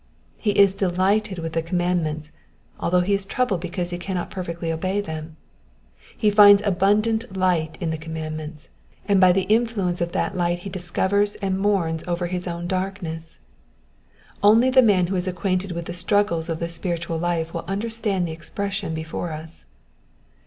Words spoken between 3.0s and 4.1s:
he is troubled because he